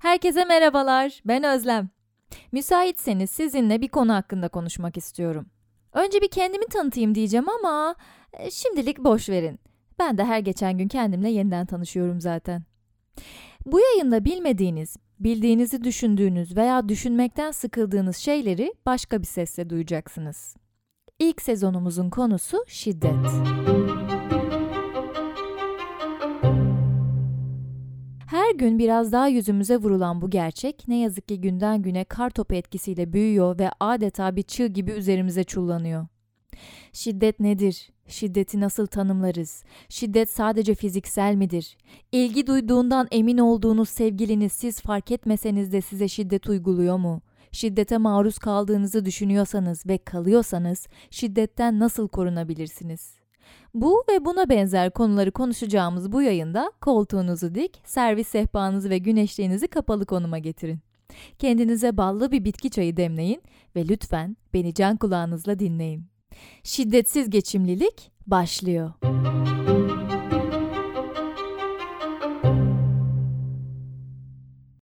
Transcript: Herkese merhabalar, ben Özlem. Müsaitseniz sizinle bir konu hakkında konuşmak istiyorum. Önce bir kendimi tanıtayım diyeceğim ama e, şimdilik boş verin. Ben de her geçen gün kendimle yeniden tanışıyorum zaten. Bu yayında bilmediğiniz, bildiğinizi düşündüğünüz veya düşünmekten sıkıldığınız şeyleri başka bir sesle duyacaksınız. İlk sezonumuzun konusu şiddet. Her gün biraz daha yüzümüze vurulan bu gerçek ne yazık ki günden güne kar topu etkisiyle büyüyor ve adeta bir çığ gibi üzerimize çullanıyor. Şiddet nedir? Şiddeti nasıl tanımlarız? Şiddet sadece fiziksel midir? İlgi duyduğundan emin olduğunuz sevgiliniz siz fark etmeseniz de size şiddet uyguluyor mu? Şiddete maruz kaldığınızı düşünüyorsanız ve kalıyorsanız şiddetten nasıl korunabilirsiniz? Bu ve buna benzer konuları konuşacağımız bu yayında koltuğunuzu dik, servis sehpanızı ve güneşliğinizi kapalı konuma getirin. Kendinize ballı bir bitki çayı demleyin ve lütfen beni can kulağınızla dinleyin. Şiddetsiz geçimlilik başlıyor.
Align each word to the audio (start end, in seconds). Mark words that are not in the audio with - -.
Herkese 0.00 0.44
merhabalar, 0.44 1.20
ben 1.24 1.44
Özlem. 1.44 1.88
Müsaitseniz 2.52 3.30
sizinle 3.30 3.80
bir 3.80 3.88
konu 3.88 4.14
hakkında 4.14 4.48
konuşmak 4.48 4.96
istiyorum. 4.96 5.46
Önce 5.92 6.20
bir 6.20 6.28
kendimi 6.28 6.66
tanıtayım 6.66 7.14
diyeceğim 7.14 7.48
ama 7.48 7.94
e, 8.32 8.50
şimdilik 8.50 8.98
boş 8.98 9.28
verin. 9.28 9.60
Ben 9.98 10.18
de 10.18 10.24
her 10.24 10.38
geçen 10.38 10.78
gün 10.78 10.88
kendimle 10.88 11.30
yeniden 11.30 11.66
tanışıyorum 11.66 12.20
zaten. 12.20 12.62
Bu 13.66 13.80
yayında 13.80 14.24
bilmediğiniz, 14.24 14.96
bildiğinizi 15.18 15.84
düşündüğünüz 15.84 16.56
veya 16.56 16.88
düşünmekten 16.88 17.50
sıkıldığınız 17.50 18.16
şeyleri 18.16 18.74
başka 18.86 19.20
bir 19.20 19.26
sesle 19.26 19.70
duyacaksınız. 19.70 20.56
İlk 21.18 21.42
sezonumuzun 21.42 22.10
konusu 22.10 22.64
şiddet. 22.68 23.26
Her 28.50 28.54
gün 28.54 28.78
biraz 28.78 29.12
daha 29.12 29.28
yüzümüze 29.28 29.76
vurulan 29.76 30.22
bu 30.22 30.30
gerçek 30.30 30.88
ne 30.88 30.98
yazık 30.98 31.28
ki 31.28 31.40
günden 31.40 31.82
güne 31.82 32.04
kar 32.04 32.30
topu 32.30 32.54
etkisiyle 32.54 33.12
büyüyor 33.12 33.58
ve 33.58 33.70
adeta 33.80 34.36
bir 34.36 34.42
çığ 34.42 34.66
gibi 34.66 34.90
üzerimize 34.90 35.44
çullanıyor. 35.44 36.06
Şiddet 36.92 37.40
nedir? 37.40 37.90
Şiddeti 38.06 38.60
nasıl 38.60 38.86
tanımlarız? 38.86 39.64
Şiddet 39.88 40.30
sadece 40.30 40.74
fiziksel 40.74 41.34
midir? 41.34 41.76
İlgi 42.12 42.46
duyduğundan 42.46 43.08
emin 43.10 43.38
olduğunuz 43.38 43.88
sevgiliniz 43.88 44.52
siz 44.52 44.80
fark 44.80 45.10
etmeseniz 45.10 45.72
de 45.72 45.80
size 45.80 46.08
şiddet 46.08 46.48
uyguluyor 46.48 46.96
mu? 46.96 47.20
Şiddete 47.52 47.98
maruz 47.98 48.38
kaldığınızı 48.38 49.04
düşünüyorsanız 49.04 49.86
ve 49.86 49.98
kalıyorsanız 49.98 50.86
şiddetten 51.10 51.78
nasıl 51.78 52.08
korunabilirsiniz? 52.08 53.19
Bu 53.74 54.04
ve 54.10 54.24
buna 54.24 54.48
benzer 54.48 54.90
konuları 54.90 55.30
konuşacağımız 55.30 56.12
bu 56.12 56.22
yayında 56.22 56.72
koltuğunuzu 56.80 57.54
dik, 57.54 57.80
servis 57.84 58.28
sehpanızı 58.28 58.90
ve 58.90 58.98
güneşliğinizi 58.98 59.68
kapalı 59.68 60.06
konuma 60.06 60.38
getirin. 60.38 60.80
Kendinize 61.38 61.96
ballı 61.96 62.32
bir 62.32 62.44
bitki 62.44 62.70
çayı 62.70 62.96
demleyin 62.96 63.42
ve 63.76 63.88
lütfen 63.88 64.36
beni 64.54 64.74
can 64.74 64.96
kulağınızla 64.96 65.58
dinleyin. 65.58 66.04
Şiddetsiz 66.62 67.30
geçimlilik 67.30 68.10
başlıyor. 68.26 68.92